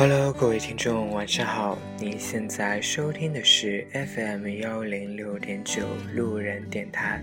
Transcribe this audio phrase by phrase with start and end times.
[0.00, 1.78] Hello，各位听众，晚上好。
[1.98, 5.82] 你现在收听的是 FM 幺零六点九
[6.14, 7.22] 路人电台。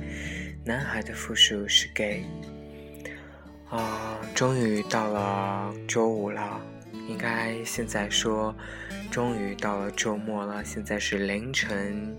[0.63, 2.21] 男孩的复数是 gay。
[3.71, 6.61] 啊，终于到了周五了，
[7.09, 8.55] 应该现在说，
[9.09, 10.63] 终于到了周末了。
[10.63, 12.15] 现在是凌晨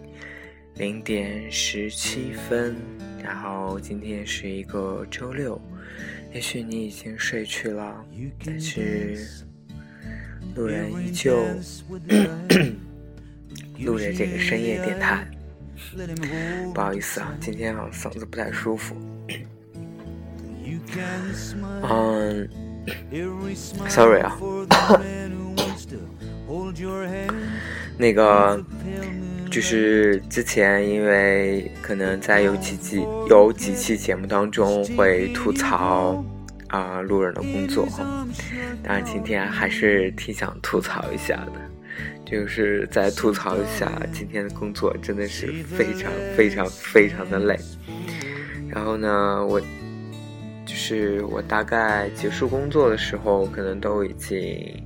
[0.74, 2.74] 零点十七分，
[3.22, 5.60] 然后今天是一个周六。
[6.34, 8.04] 也许你已经睡去了，
[8.44, 9.46] 但是。
[10.58, 11.38] 路人依旧
[13.78, 15.24] 录着这个深夜电台，
[16.74, 18.96] 不好意思啊，今天啊嗓子不太舒服。
[21.88, 22.48] 嗯
[23.88, 24.36] ，sorry 啊，
[27.96, 28.60] 那个
[29.48, 32.96] 就是之前因为可能在有几季
[33.30, 36.24] 有几期节目当中会吐槽。
[36.68, 38.26] 啊，路人的工作哈，
[38.82, 41.52] 当然今天还是挺想吐槽一下的，
[42.24, 47.58] 就是再吐槽一下今天的工作真的是非常非常非常的累。
[48.68, 54.82] 然后呢，我就是我大概结束工作的时候，可能都已经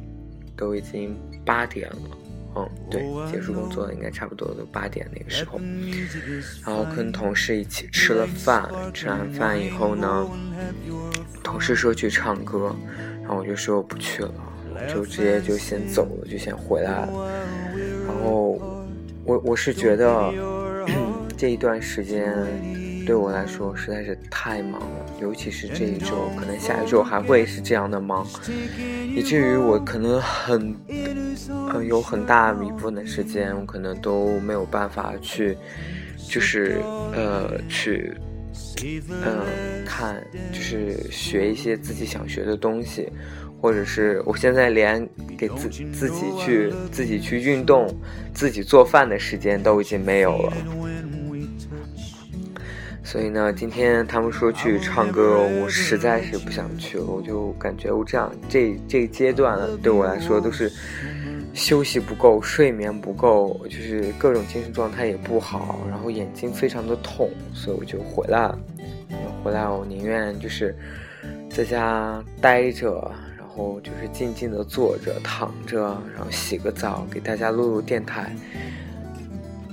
[0.56, 2.18] 都已经八点了。
[2.54, 5.58] 嗯，对，结束工作应该差不多都八点那个时候，
[6.66, 10.28] 然后跟同事一起吃了饭，吃完饭以后呢，
[11.42, 12.76] 同事说去唱歌，
[13.22, 14.34] 然后我就说我不去了，
[14.92, 17.08] 就直接就先走了，就先回来了。
[18.06, 18.60] 然后
[19.24, 20.30] 我我是觉得
[21.38, 22.34] 这一段时间
[23.06, 28.26] 对我来说实在是太忙了，尤其是这一周，可能下一周还会是这样的忙，
[29.16, 30.76] 以至于我可能很。
[31.74, 35.56] 嗯，有很大一部分的时间，我可能都没有办法去，
[36.28, 36.78] 就是
[37.14, 38.12] 呃，去，
[39.08, 40.22] 嗯，看，
[40.52, 43.08] 就是学一些自己想学的东西，
[43.60, 47.86] 或者是我现在连给自自己去自己去运动、
[48.34, 50.52] 自己做饭的时间都已经没有了。
[53.04, 57.04] 所以呢，今天他们说去唱歌，我实在是不想去了。
[57.04, 60.70] 我就感觉我这样这这阶段对我来说都是。
[61.54, 68.58] 休息不够，睡眠不够，就是各种精神状态也不好，然后眼睛非常的痛，所以我就回来了。
[69.44, 70.74] 回来我宁愿就是
[71.50, 75.82] 在家待着，然后就是静静的坐着、躺着，
[76.14, 78.34] 然后洗个澡，给大家录录电台。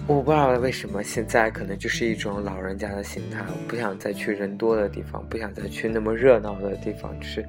[0.06, 7.46] 我不知道为什么现在可能就是一种老人家的心态，我不想再去人多的地方，不想再去那么热闹的地方，就是。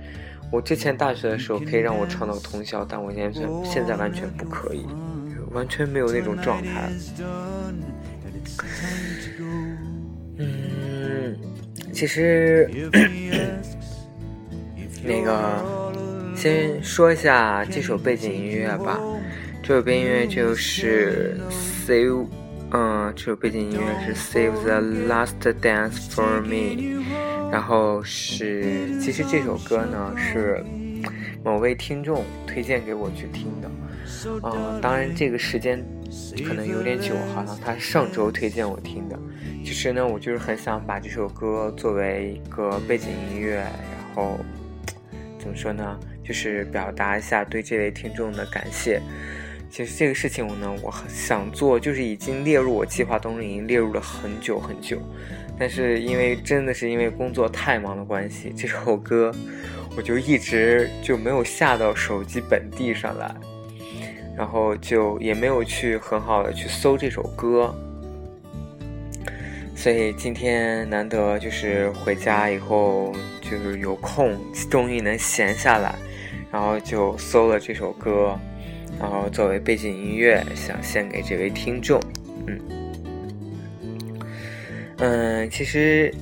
[0.51, 4.85] 我之前大学的时候可以让我唱到通宵，但我现在现在完全不可以，
[5.53, 6.91] 完全没有那种状态。
[10.39, 11.37] 嗯，
[11.93, 12.69] 其实
[15.05, 15.93] 那个
[16.35, 18.99] 先说一下这首背景音乐吧，
[19.63, 21.39] 这首背景音乐就是
[21.87, 22.27] Save，
[22.73, 27.30] 嗯，这首背景音乐是 Save the Last Dance for Me。
[27.51, 30.65] 然后是，其实这首歌呢是
[31.45, 33.71] 某位听众推荐给我去听的，
[34.45, 35.85] 嗯，当然这个时间
[36.47, 39.19] 可能有点久，好像他上周推荐我听的。
[39.65, 44.39] 其实呢，我就是很想把这首歌作为一个背景音乐，然后
[45.39, 49.01] 怎么说呢，就是表达一下对这位听众的感谢。
[49.71, 55.01] 其实这个事情我呢，我很想做，就是已经列入我计划当中，已经列入了很久很久。
[55.61, 59.31] 但是因为真的是因为工作太忙的关系，这首歌
[59.95, 63.31] 我就一直就没有下到手机本地上来，
[64.35, 67.75] 然后就也没有去很好的去搜这首歌，
[69.77, 73.13] 所以今天难得就是回家以后
[73.43, 74.39] 就是有空，
[74.71, 75.95] 终于能闲下来，
[76.51, 78.35] 然后就搜了这首歌，
[78.99, 82.01] 然后作为背景音乐想献给这位听众，
[82.47, 82.80] 嗯。
[85.01, 86.15] 嗯，其实，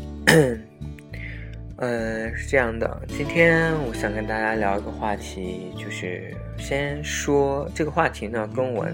[1.79, 3.03] 嗯， 是这样的。
[3.09, 8.87] 今天我想跟大家聊一个话题，就是先说这个话题呢，跟我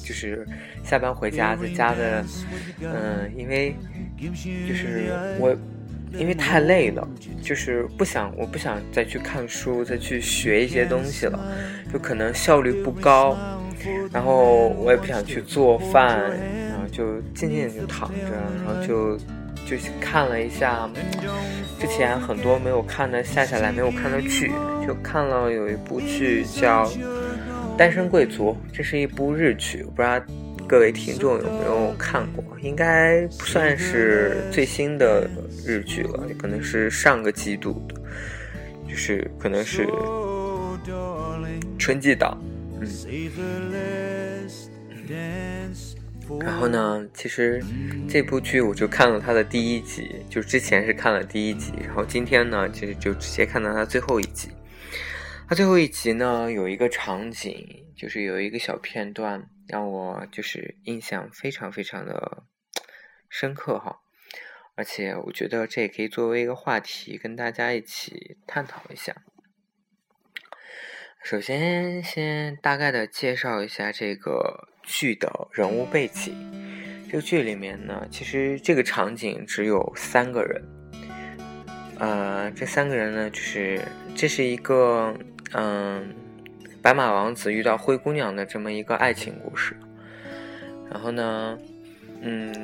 [0.00, 0.46] 就是
[0.84, 2.24] 下班回家在家的，
[2.80, 3.74] 嗯，因为
[4.68, 5.56] 就是我
[6.16, 7.06] 因为太累了，
[7.42, 11.52] 就是不想我不想再去看书，再去学一些东西了，
[11.92, 13.36] 就可能效率不高，
[14.12, 16.30] 然后我也不想去做饭。
[16.90, 18.32] 就静静就躺着，
[18.64, 19.16] 然后就
[19.66, 20.88] 就看了一下
[21.78, 24.50] 之前很多没有看的下下来没有看的剧，
[24.86, 26.86] 就看了有一部剧叫
[27.76, 30.20] 《单身贵族》，这是一部日剧，不知道
[30.66, 32.44] 各位听众有没有看过？
[32.62, 35.28] 应该不算是最新的
[35.64, 37.94] 日剧了，可能是上个季度的，
[38.88, 39.86] 就是可能是
[41.78, 42.36] 春季档。
[42.80, 42.86] 嗯
[46.40, 47.62] 然后呢，其实
[48.08, 54.48] 这部剧我就看了它的第一集，就之前是看了第一集，然后今天呢，其实就直接看到它最后一集。
[55.48, 62.42] 它最后一集呢，有一个场景，就是有一个小片段，让我就是印象非常非常的
[63.28, 64.00] 深刻哈。
[64.74, 69.14] 而且我觉得这也可以作为一个话题，跟大家一起探讨一下。
[71.28, 74.68] 首先，先大概的介绍一下这个。
[74.84, 76.32] 剧的人物背景，
[77.10, 80.62] 这个剧里面呢，其实这个场景只有三个人，
[81.98, 83.80] 呃，这三个人呢，就是
[84.14, 85.12] 这是一个
[85.54, 86.14] 嗯，
[86.80, 89.76] 白马王子遇到灰姑娘的这么一个爱情故事。
[90.88, 91.58] 然后呢，
[92.20, 92.54] 嗯，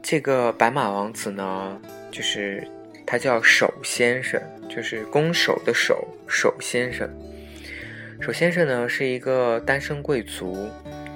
[0.00, 1.82] 这个白马王子呢，
[2.12, 2.64] 就是
[3.04, 7.10] 他叫守先生，就是攻守的守守先生。
[8.20, 10.68] 首先生呢是一个单身贵族。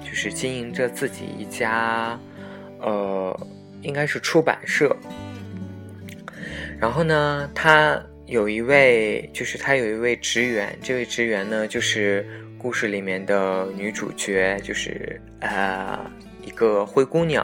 [0.05, 2.19] 就是经营着自己一家，
[2.81, 3.47] 呃，
[3.81, 4.95] 应该是出版社。
[6.79, 12.23] 然后呢，他有一位，就是他有一位职员，这位职员呢，就是
[12.59, 15.99] 故事里面的女主角，就是呃，
[16.45, 17.43] 一个灰姑娘。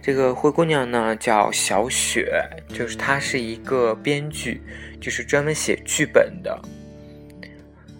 [0.00, 2.32] 这个灰姑娘呢叫小雪，
[2.66, 4.62] 就是她是一个编剧，
[4.98, 6.62] 就是专门写剧本的，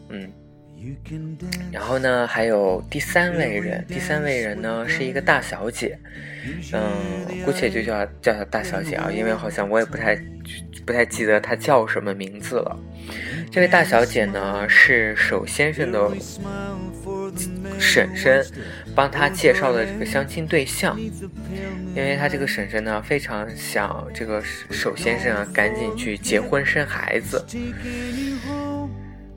[0.08, 0.32] 嗯。
[1.72, 5.98] 然后呢，还有第三位人，第三位人呢是一个大小姐，
[6.72, 10.16] 嗯，姑且就叫叫她大小姐啊，因为好像我也不太
[10.86, 12.78] 不太记得她叫什么名字了。
[13.50, 16.10] 这位大小姐呢是首先生的
[17.78, 18.44] 婶婶，
[18.94, 27.44] 帮她介绍的这个相亲对象，因为她这个婶婶呢非常想这个首先生啊赶紧去结婚生孩子。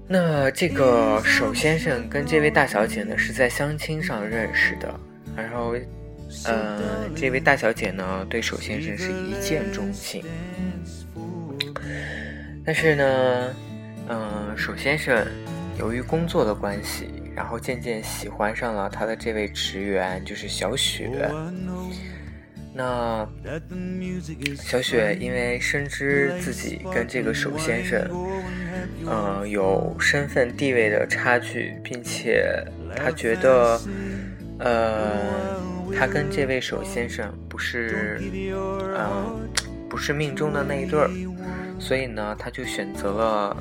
[0.07, 4.99] 那这个首先生跟这位大小姐呢是在相亲上认识的，
[5.35, 5.75] 然后，
[6.45, 10.23] 呃，这位大小姐呢对首先生是一见钟情，
[12.65, 13.55] 但是呢，
[14.09, 15.25] 嗯，首先生
[15.79, 21.09] 由于工作的关系，然后渐渐喜欢上了他的这位职员，就是小雪。
[22.75, 23.27] 那
[24.57, 28.01] 小雪因为深知自己跟这个守先生，
[29.05, 32.65] 呃，有身份地位的差距，并且
[32.95, 33.79] 她觉得，
[34.57, 35.61] 呃，
[35.95, 38.19] 她跟这位守先生不是，
[38.97, 39.47] 嗯，
[39.87, 41.11] 不是命中的那一对儿，
[41.77, 43.57] 所以呢，她就选择了，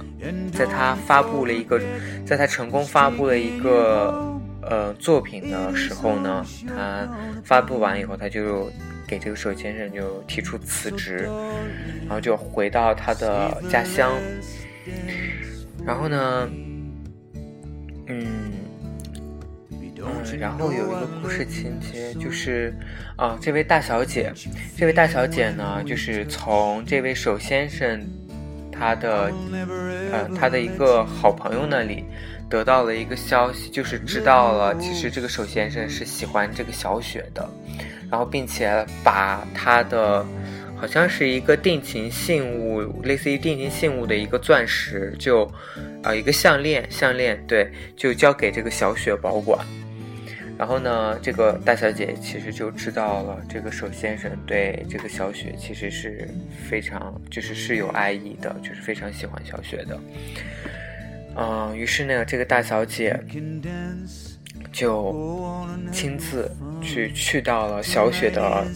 [0.54, 1.78] 在她发布了一个，
[2.24, 7.06] 在她成功发布了一个呃作品的时候呢，她
[7.44, 8.72] 发布完以后，她就。
[9.12, 11.28] 给这个守先生就提出辞职，
[12.06, 14.10] 然后就回到他的家乡。
[15.84, 16.48] 然后呢，
[18.06, 18.52] 嗯，
[19.68, 22.74] 嗯，然后有一个故事情节就是，
[23.16, 24.32] 啊，这位大小姐，
[24.74, 28.02] 这位大小姐呢，就是从这位守先生
[28.72, 29.30] 他的，
[30.10, 32.02] 呃，他的一个好朋友那里
[32.48, 37.46] 得到了一个消息，就是知道了，其实这个守先生是喜欢这个小雪的。
[38.12, 40.22] 然后，并且把他的
[40.76, 45.50] 好像是一个定情信物，类似于定情信物的一个钻石，就
[46.02, 49.58] 啊一个项链，项链对，就交给这个小雪保管。
[50.58, 56.28] 然后呢，这个大小姐其实就知道了，这个手先生对这个小雪其实是
[56.68, 59.98] 非常就是是有爱意的，就是非常喜欢小雪的。
[61.34, 63.18] 嗯，于是呢，这个大小姐。
[64.72, 65.14] 就
[65.92, 66.50] 亲自
[66.80, 68.66] 去去到了小雪的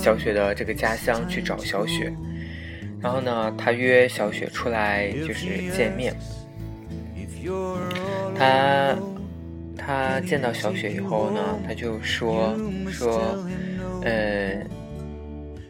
[0.00, 2.10] 小雪的这个家乡去找小雪，
[3.00, 6.14] 然后呢，他约小雪出来就是见面。
[8.34, 8.96] 他
[9.76, 12.56] 他见到小雪以后呢，他就说
[12.90, 13.38] 说，
[14.02, 14.56] 呃，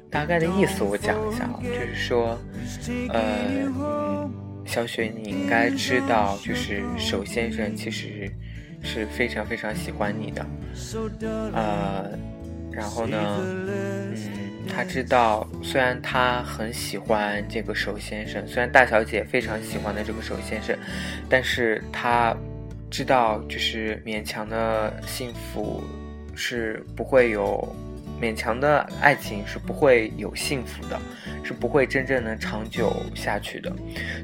[0.09, 2.39] 大概的意思我讲一下，就是说，
[3.11, 4.31] 呃，
[4.65, 8.31] 小雪你应该知道，就是守先生其实。
[8.83, 10.47] 是非常非常喜欢你的，
[11.52, 12.11] 呃，
[12.71, 14.14] 然后呢，嗯，
[14.68, 20.76] 他知道，虽然他很喜欢这个守先生，虽然大小姐非常喜欢的这个守先生，
[21.28, 22.37] 但是他
[22.90, 25.83] 知道，就是勉强的幸福
[26.35, 27.75] 是不会有，
[28.21, 31.00] 勉强的爱情是不会有幸福的，
[31.42, 33.73] 是不会真正能长久下去的。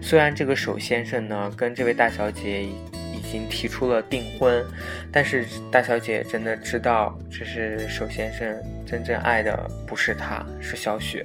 [0.00, 2.68] 虽然这个守先生呢，跟这位大小姐。
[3.32, 4.62] 已经提出了订婚，
[5.10, 8.54] 但是大小姐真的知道，这是首先生
[8.86, 11.24] 真正爱的不是他，是小雪，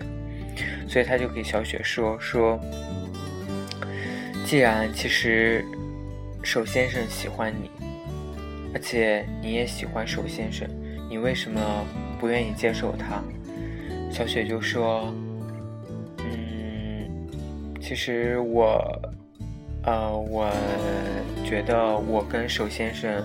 [0.88, 2.58] 所以他就给小雪说说，
[4.46, 5.66] 既然其实
[6.42, 7.70] 首先生喜欢你，
[8.74, 10.66] 而且你也喜欢首先生，
[11.10, 11.60] 你为什么
[12.22, 13.22] 不愿意接受他？”
[14.10, 15.14] 小雪就说
[16.24, 17.28] ：“嗯，
[17.82, 18.82] 其实我，
[19.88, 20.51] 呃，我
[21.44, 23.24] 觉得我跟守先生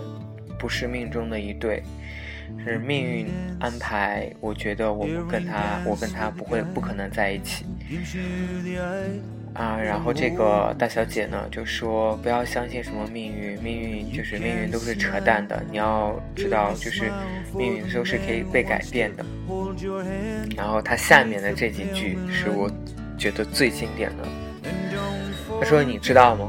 [0.59, 1.83] 不是命中的一对。”
[2.65, 3.27] 是命运
[3.59, 7.65] 安排，我觉得我们跟他，我跟他不会不可能在一起
[9.55, 9.79] 啊。
[9.81, 15.65] 然后这个大小姐呢就说不要相信什么命运，命运就是命运都是扯淡的。
[15.71, 17.11] 你要知道，就是
[17.57, 19.25] 命运都是可以被改变的。
[20.55, 22.71] 然后他下面的这几句是我
[23.17, 24.29] 觉得最经典的。
[25.63, 26.49] 他说：“你知道吗？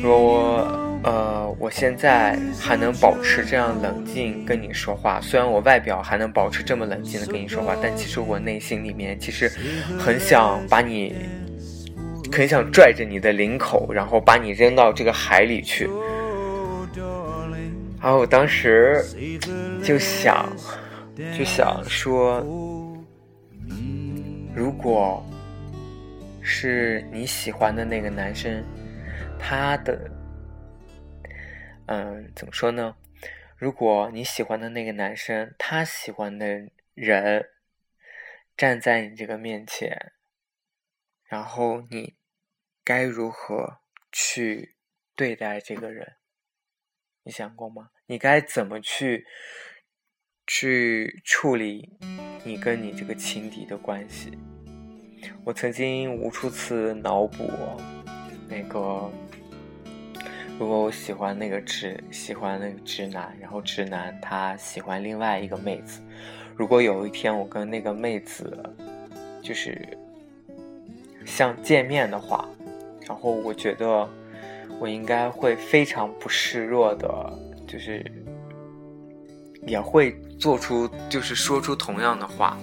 [0.00, 9.50] 说我。”呃，我现在还能保持这样冷静跟你说话，虽然我外表还能保持这么冷静的跟你说话，但其实我内心里面其实
[9.98, 11.12] 很想把你，
[12.30, 15.90] 很想拽着你的领口，然后把你扔到这个海里去。
[18.00, 19.04] 然后我当时
[19.82, 20.48] 就想，
[21.36, 22.40] 就想说，
[24.54, 25.20] 如果
[26.42, 28.64] 是你喜欢的那个男生，
[29.38, 30.10] 他的。
[31.86, 32.96] 嗯，怎么说呢？
[33.56, 37.48] 如果你喜欢的那个男生，他喜欢的人
[38.56, 40.12] 站在你这个面前，
[41.24, 42.16] 然后你
[42.84, 43.78] 该如何
[44.10, 44.76] 去
[45.14, 46.16] 对待这个人？
[47.24, 47.90] 你想过吗？
[48.06, 49.26] 你该怎么去
[50.46, 51.98] 去处理
[52.44, 54.38] 你跟你这个情敌的关系？
[55.44, 57.50] 我曾经无数次脑补
[58.48, 59.10] 那个。
[60.58, 66.00] 如果我喜欢那个直喜欢那个直男，然后直男他喜欢另外一个妹子，
[66.54, 68.62] 如果有一天我跟那个妹子
[69.42, 69.76] 就是
[71.24, 72.48] 像见面的话，
[73.08, 74.08] 然后我觉得
[74.78, 77.32] 我应该会非常不示弱的，
[77.66, 78.04] 就是
[79.66, 82.56] 也会做出就是说出同样的话，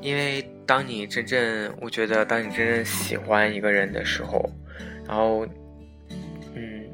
[0.00, 4.48] 因为当你真正我觉得当你真正喜欢一个人的时候，
[5.04, 5.44] 然后。
[6.54, 6.84] 嗯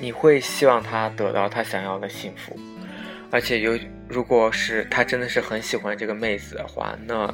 [0.00, 2.58] 你会希望他得到他想要的幸福，
[3.30, 7.32] 而且有，如果是他真的是很喜欢这个妹子的话，那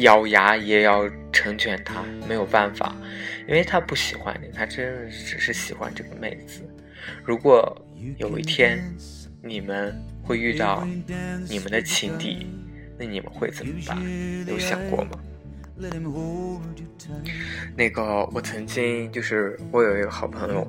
[0.00, 2.94] 咬牙也要成全他，没有办法，
[3.48, 6.62] 因为他不喜欢你，他真的只是喜欢这个妹子。
[7.24, 7.74] 如果
[8.18, 8.78] 有一天
[9.42, 10.86] 你们会遇到
[11.48, 12.46] 你们的情敌，
[12.98, 13.98] 那你们会怎么办？
[14.46, 15.10] 有想过吗？
[17.76, 20.66] 那个，我曾经就是我有一个好朋友，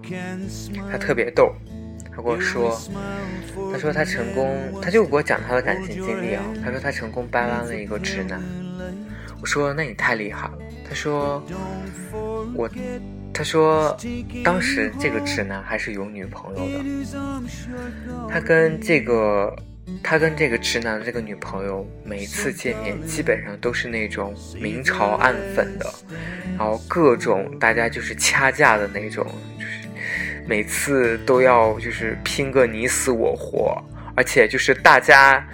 [0.91, 1.53] 他特别逗，
[2.11, 2.77] 他跟我说，
[3.71, 8.43] 他说他成功，他就给我讲他的感情经历啊，他说他成功掰弯了一个直男，
[9.39, 11.41] 我说那你太厉害了，他说
[12.53, 12.69] 我，
[13.33, 13.97] 他说
[14.43, 16.83] 当时这个直男还是有女朋友的，
[18.29, 19.55] 他跟这个。
[20.03, 25.93] 他跟这个直男这个女朋友每次见面基本上都是那种明嘲暗讽的，
[26.57, 29.25] 然后各种大家就是掐架的那种，
[29.57, 29.87] 就是
[30.45, 33.81] 每次都要就是拼个你死我活，
[34.15, 35.45] 而且就是大家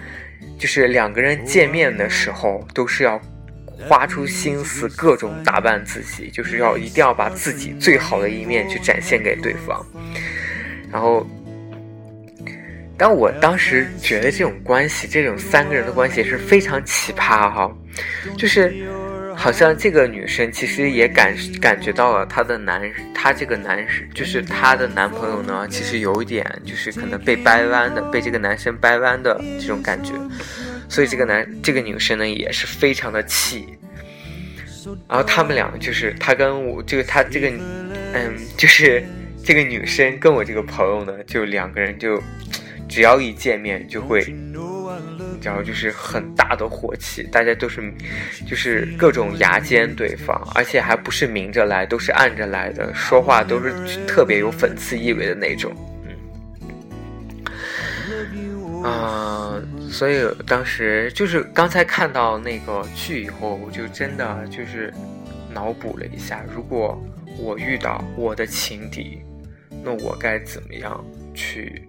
[0.58, 3.20] 就是两个人见面的时候都是要
[3.88, 9.84] 花出心思各种打扮自己，就是要一定要把自己最好的一面去展现给对方，
[10.90, 11.26] 然后。
[12.96, 17.70] 但我当时觉得这种关系，这种三个人的关系是非常奇葩哈，
[18.38, 18.72] 就是
[19.34, 23.84] 好像这个女生其实也感感觉到了她的男，她这个男
[24.14, 30.12] 就是她的男朋友呢，其实有一点就是可能被掰弯的，被这个男生掰弯的这种感觉，
[30.88, 33.76] 所以这个男这个女生呢也是非常的气，
[35.08, 37.50] 然后他们俩就是她跟我这个她这个
[38.12, 39.02] 嗯就是
[39.42, 42.22] 这个女生跟我这个朋友呢，就两个人就。
[42.94, 44.24] 只要一见面就会，
[45.42, 47.92] 然后就是很大的火气，大家都是，
[48.48, 53.74] 就是各种牙尖对方，而且还不是明着来，都是暗着来的，说话都是
[54.06, 55.74] 特别有讽刺意味的那种，
[58.12, 59.60] 嗯，啊，
[59.90, 64.94] 所以当时就是刚才看到那个剧以后，我就真的就是
[65.52, 66.96] 脑补了一下，如果
[67.40, 69.20] 我遇到我的情敌，
[69.82, 71.88] 那我该怎么样去？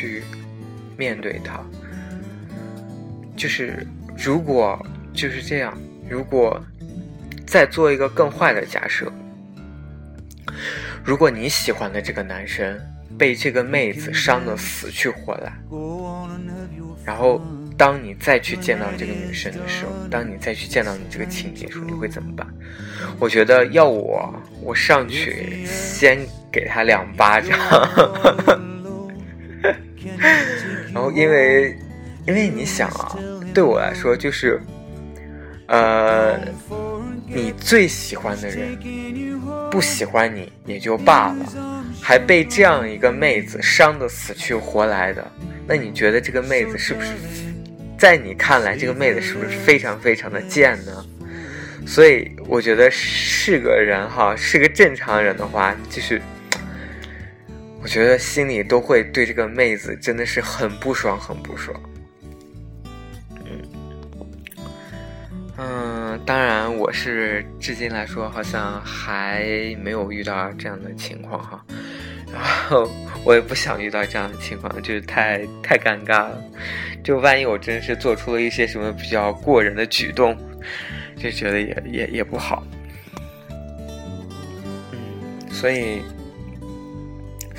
[0.00, 0.22] 去
[0.96, 1.60] 面对他，
[3.36, 4.80] 就是如果
[5.12, 5.76] 就是这样，
[6.08, 6.58] 如果
[7.46, 9.12] 再做一个更坏的假设，
[11.04, 12.80] 如果你喜欢的这个男生
[13.18, 15.52] 被这个妹子伤得死去活来，
[17.04, 17.42] 然后
[17.76, 22.46] 当你再去见到这个女生的时候，当你再去见到你这个情敌的时候，你会怎么办？
[23.18, 27.58] 我觉得要我，我上去先给他两巴掌，
[31.14, 31.76] 因为，
[32.26, 33.16] 因为你想啊，
[33.54, 34.60] 对我来说就是，
[35.66, 36.38] 呃，
[37.26, 38.78] 你最喜欢的人
[39.70, 45.30] 不喜欢你也就罢了，还被这样一个妹子伤得死去活来的，
[45.66, 47.08] 那你觉得这个妹子是不是？
[47.98, 51.04] 在你看来，这个妹子是不是非常非常的贱呢？
[51.86, 56.20] 所以我觉得是个人哈，是个正常人的话，就是
[57.82, 61.74] 我觉得心里都会对这个妹子真的是很不爽，很不爽。
[63.44, 63.62] 嗯，
[65.56, 71.64] 嗯，当然我是至今来说好像还没有遇到这样的情况哈，
[72.32, 72.90] 然后
[73.24, 76.42] 我也不想遇到这样的情况，就是太太尴尬了。
[77.02, 80.36] 就万一我真是做出了一些什么比较过人的举动，
[81.16, 82.62] 就觉得也也也不好。
[84.92, 86.02] 嗯，所以，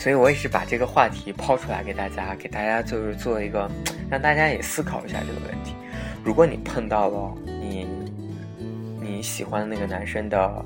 [0.02, 3.70] 所以我也是把这个话题抛出来给大家，给大家就是做一个，
[4.10, 5.76] 让大家也思考一下这个问题。
[6.24, 7.86] 如果你碰到了你
[9.00, 10.66] 你喜欢的那个男生的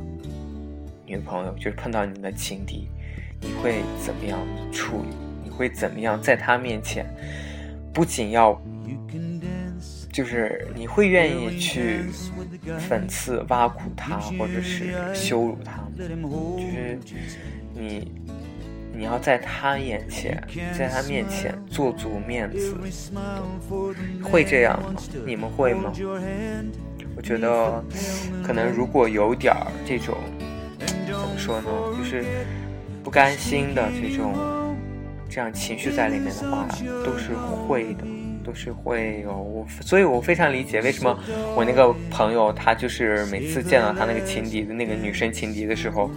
[1.06, 2.88] 女朋友，就是碰到你的情敌，
[3.42, 4.40] 你会怎么样
[4.72, 5.10] 处理？
[5.44, 7.06] 你会怎么样在他面前？
[7.94, 8.58] 不仅要，
[10.14, 12.06] 就是你会愿意去
[12.90, 16.98] 讽刺、挖苦他，或者是羞辱他，就是
[17.74, 18.10] 你，
[18.98, 20.42] 你要在他眼前，
[20.78, 22.76] 在他面前做足面子，
[24.24, 24.94] 会这样吗？
[25.26, 25.92] 你们会吗？
[27.16, 27.84] 我觉得，
[28.44, 30.16] 可能如果有点儿这种，
[30.80, 31.68] 怎么说呢？
[31.98, 32.24] 就是
[33.04, 34.34] 不甘心的这种。
[35.28, 36.66] 这样情绪在里面的话，
[37.04, 38.06] 都是会的，
[38.42, 39.36] 都是会有。
[39.36, 41.20] 我所以，我非常理解为什么
[41.58, 46.10] 我那个朋友，他就是每次见到他那个情敌的那个女生情敌的时候，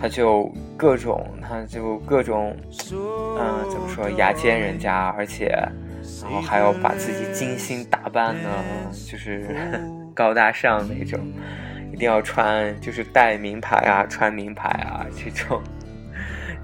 [0.00, 0.44] 他就
[0.76, 2.56] 各种，他就各种，
[2.92, 5.46] 嗯，怎么说，牙尖人家，而且，
[6.22, 9.46] 然后还要把自己精心打扮的，就是
[10.14, 11.20] 高大上那种，
[11.92, 15.62] 一定要穿，就是戴名牌啊，穿名牌啊，这种，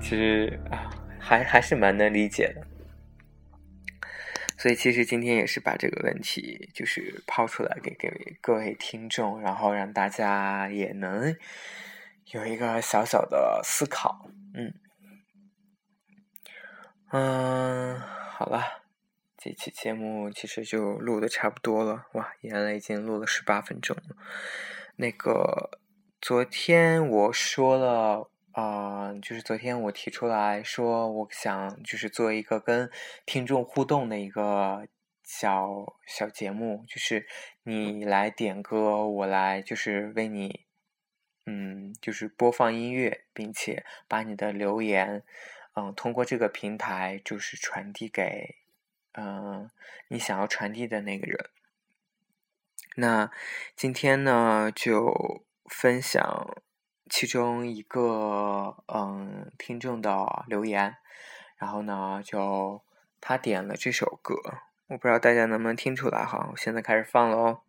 [0.01, 0.90] 其实啊。
[1.27, 2.61] 还还是蛮能理解的，
[4.59, 11.35] 所以其实今天也是把这个问题就是抛出来给给各位听众，然后让大家也能
[12.35, 14.75] 有一个小小的思考，嗯
[17.12, 18.83] 嗯，好了，
[19.37, 24.16] 这期节目其实就录的差不多了，哇，原来已经录了十八分钟了。
[24.97, 25.79] 那个
[26.20, 28.31] 昨天我说了。
[28.53, 32.88] 啊，就是昨天我提出来说，我想就是做一个跟
[33.27, 34.87] 听众互动的一个
[35.25, 37.27] 小小节目，就是
[37.64, 40.66] 你来点歌，我来就是为你，
[41.46, 45.22] 嗯，就是播放音乐，并且把你的留言，
[45.74, 48.57] 嗯，通过这个平台就是传递给，
[49.12, 49.70] 嗯，
[50.09, 51.50] 你想要传递的那个人。
[52.96, 53.30] 那
[53.76, 56.62] 今天呢，就分享。
[57.11, 60.96] 其中一个嗯听众的留言，
[61.59, 62.83] 然后呢就
[63.20, 64.35] 他点了这首歌，
[64.87, 67.61] 我不知道大家能不能听出来哈，我现在开始放了哦。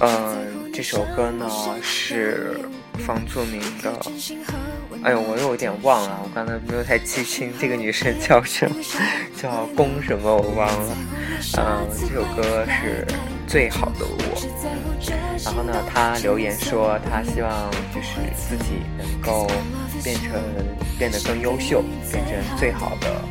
[0.00, 1.46] 嗯，这首歌呢
[1.82, 2.58] 是
[3.06, 3.92] 方作明的。
[5.02, 8.76] 哎呦，我有点忘了，我刚才没有太记清这个女生叫什么，
[9.36, 10.96] 叫龚什么，我忘了。
[11.58, 13.06] 嗯，这首歌是
[13.46, 14.16] 最好的我。
[15.44, 19.46] 然后呢，她留言说她希望就是自己能够
[20.02, 20.40] 变成
[20.98, 23.22] 变得更优秀，变成最好的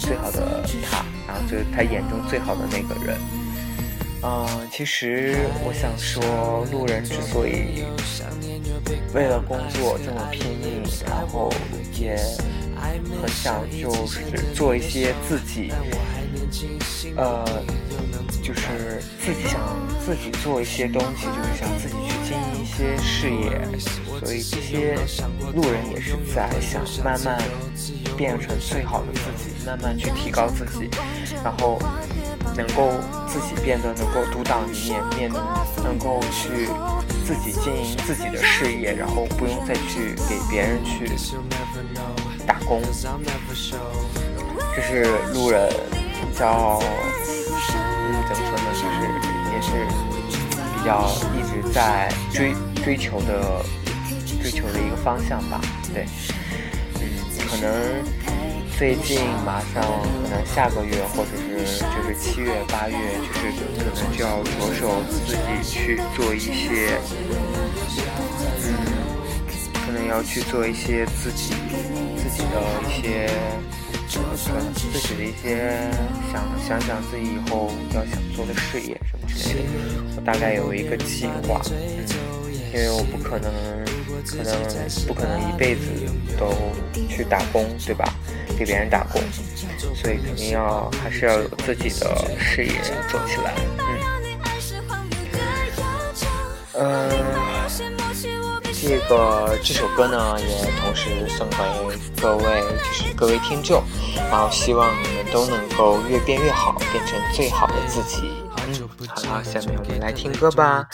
[0.00, 3.16] 最好的他，然后就是他眼中最好的那个人。
[4.22, 7.84] 嗯，其实我想说，路人之所以
[9.14, 11.50] 为了工作这么拼命，然后
[11.98, 12.16] 也
[13.22, 14.20] 很想就是
[14.54, 15.72] 做一些自己，
[17.16, 17.44] 呃，
[18.42, 19.60] 就是自己想
[20.04, 23.60] 自己做一些东西，就是想自己去经营一些事业，
[24.18, 24.98] 所以这些
[25.54, 27.38] 路人也是在想慢慢
[28.20, 30.90] 变成最好的自己，慢慢去提高自己，
[31.42, 31.80] 然后。
[32.56, 32.90] 能够
[33.28, 35.30] 自己变得能够独当一面，面
[35.84, 36.66] 能够去
[37.24, 41.08] 自己经营自己的事业，然后不用再去给别人去
[42.46, 42.82] 打工。
[44.74, 48.68] 这是路人比较，嗯，怎么说呢？
[48.74, 48.92] 就是
[49.54, 49.68] 也是
[50.74, 52.52] 比较一直在追
[52.82, 53.64] 追求的
[54.42, 55.60] 追求的一个方向吧。
[55.94, 56.04] 对，
[57.50, 57.68] 可能。
[58.78, 59.84] 最近马上
[60.22, 66.98] 可能下个月，或者是就是七月八月，就是可能就要着手自己去做一些，
[68.64, 68.72] 嗯，
[69.84, 71.52] 可能要去做一些自己
[72.16, 72.56] 自己的
[72.88, 73.28] 一些，
[74.46, 75.76] 可能自己的一些
[76.32, 79.68] 想想想自己以后要想做的事业什么之类的，
[80.16, 82.06] 我大概有一个计划，嗯，
[82.72, 83.79] 因为我不可能。
[84.26, 84.52] 可能
[85.06, 85.80] 不可能一辈子
[86.38, 86.52] 都
[87.08, 88.04] 去打工，对吧？
[88.58, 89.22] 给别人打工，
[89.94, 92.72] 所以肯定要还是要有自己的事业
[93.08, 93.54] 做起来。
[96.74, 97.10] 嗯，
[98.72, 100.46] 这个这首歌呢，也
[100.80, 101.56] 同时送给
[102.20, 103.82] 各位，就是各位听众，
[104.30, 108.22] 然后希望你们都能够越变越好，变成最好的自己。
[108.66, 110.86] 嗯，好了，下面我们来听歌吧。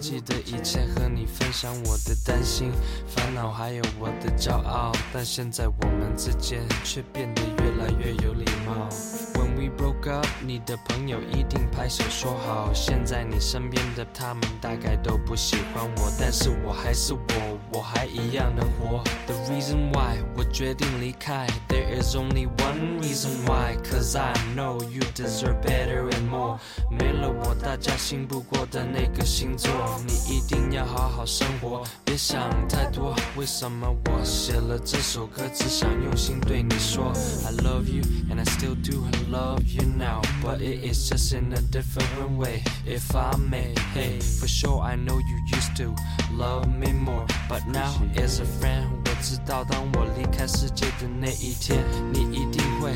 [0.00, 2.70] 记得以前和你分享我的担心、
[3.08, 8.88] 烦恼，还有我的骄傲，但现在我们之间却变得越来越有礼貌。
[9.34, 12.72] When we broke up，你的朋友一定拍手说好。
[12.72, 19.02] 现在你身边的他们大概都不喜欢我，但是我还是我，我还一样能活。
[19.26, 26.58] The reason why 我决定离开，There is only one reason why，cause I know you deserve better and more。
[26.88, 29.72] 没了我，大家信不过的那个星座。
[30.06, 33.16] 你一定要好好生活，别想太多。
[33.36, 37.12] 为什么我写了这首歌，只想用心对你说
[37.44, 41.60] ？I love you and I still do love you now, but it is just in a
[41.72, 42.62] different way.
[42.86, 45.94] If I may, hey, for sure I know you used to
[46.36, 52.92] love me more, but now as a friend，我知道当我离开世界的那一天，你一定会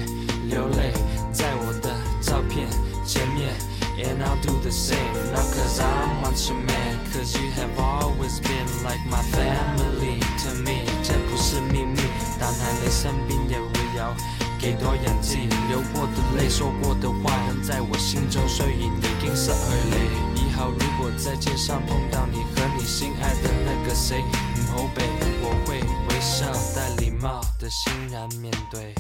[0.48, 0.92] 流泪
[1.33, 2.68] 在我的照片
[3.07, 3.54] 前面。
[3.98, 8.68] And I'll do the same, not cause I want you man Cause you have always been
[8.85, 11.98] like my family to me 这不是秘密，
[12.38, 14.14] 但还没身边也会有
[14.61, 19.98] 给多演技流过的泪，说过的话，仍在我心中，所以你因色而泪。
[20.37, 24.22] 以后如果在街上碰到你和你心爱的那个谁，
[24.68, 25.02] 嗯，后背，
[25.42, 28.94] 我会微笑带礼貌的欣然面对。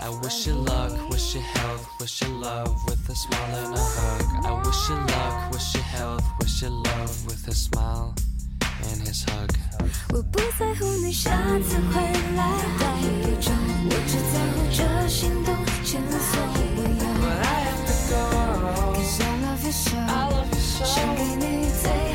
[0.00, 3.78] I wish you luck, wish you health, wish you love with a smile and a
[3.78, 4.22] hug.
[4.44, 8.14] I wish you luck, wish you health, wish you love with a smile
[8.82, 9.50] and his hug.
[10.12, 12.02] 我不在乎你下次回
[12.36, 12.84] 来带
[13.22, 13.50] 多久，
[13.88, 16.38] 我只在乎这心动前所
[16.76, 17.04] 未有。
[17.22, 18.14] But I have to go,
[18.94, 19.96] cause I love you so.
[19.96, 20.84] I love you so.
[20.84, 22.13] 想给你最。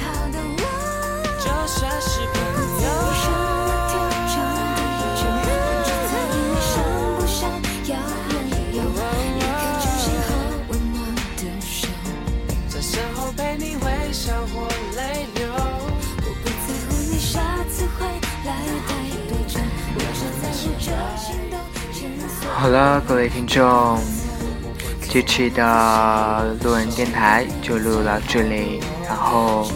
[22.62, 23.98] 好了，各位听众，
[25.10, 28.82] 这期的路人电台就录到这里。
[29.08, 29.72] 然后，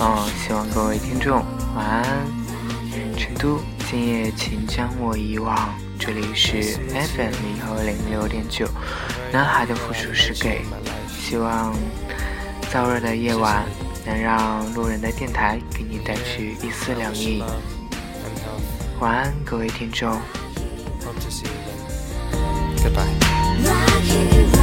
[0.00, 2.04] 嗯，希望各位听众晚安。
[3.16, 5.74] 成都，今夜请将我遗忘。
[5.98, 8.68] 这里是 FM 零和零六点九，
[9.32, 10.62] 男孩的复数是给。
[11.10, 11.74] 希望
[12.72, 13.64] 燥热的夜晚
[14.06, 17.42] 能让路人的电台给你带去一丝凉意。
[19.00, 20.20] 晚安，各位听众。
[22.84, 24.57] Goodbye.